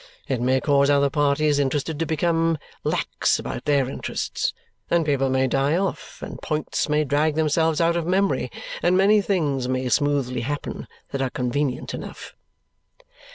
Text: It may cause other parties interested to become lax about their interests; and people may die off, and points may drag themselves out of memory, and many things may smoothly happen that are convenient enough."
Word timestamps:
It 0.27 0.41
may 0.41 0.59
cause 0.59 0.89
other 0.89 1.11
parties 1.11 1.59
interested 1.59 1.99
to 1.99 2.07
become 2.07 2.57
lax 2.83 3.37
about 3.37 3.65
their 3.65 3.87
interests; 3.87 4.51
and 4.89 5.05
people 5.05 5.29
may 5.29 5.45
die 5.45 5.77
off, 5.77 6.23
and 6.23 6.41
points 6.41 6.89
may 6.89 7.03
drag 7.03 7.35
themselves 7.35 7.79
out 7.79 7.95
of 7.95 8.07
memory, 8.07 8.49
and 8.81 8.97
many 8.97 9.21
things 9.21 9.67
may 9.69 9.87
smoothly 9.89 10.41
happen 10.41 10.87
that 11.11 11.21
are 11.21 11.29
convenient 11.29 11.93
enough." 11.93 12.33